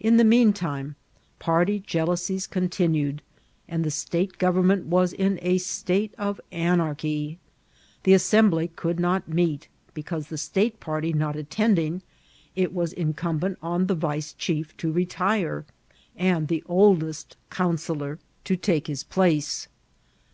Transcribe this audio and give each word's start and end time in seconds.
In 0.00 0.16
the 0.16 0.24
mean 0.24 0.54
time, 0.54 0.96
party 1.38 1.78
jealousies 1.80 2.46
continued, 2.46 3.20
and 3.68 3.84
the 3.84 3.90
state 3.90 4.38
government 4.38 4.86
was 4.86 5.12
in 5.12 5.38
a 5.42 5.58
state 5.58 6.14
ot 6.18 6.40
anarchy. 6.50 7.38
The 8.04 8.14
Assembly 8.14 8.68
could 8.76 8.98
not 8.98 9.28
meet, 9.28 9.68
be 9.92 10.02
cause, 10.04 10.28
the 10.28 10.38
state 10.38 10.80
party 10.80 11.12
not 11.12 11.36
attending, 11.36 12.00
it 12.56 12.72
was 12.72 12.94
incumbent 12.94 13.58
on 13.62 13.86
tiie 13.88 13.98
vice^hief 13.98 14.74
to 14.78 14.90
retire, 14.90 15.66
and 16.16 16.48
the 16.48 16.62
oldest 16.64 17.36
counsellar 17.50 18.20
to 18.44 18.56
take 18.56 18.86
VoL.1.— 18.86 19.04
Hh 19.04 19.04
21 19.04 19.04
MS 19.04 19.04
INCI0BHT8 19.04 19.04
or 19.04 19.06
TKATBL. 19.06 19.06
Ub 19.06 19.10
place. 19.42 19.68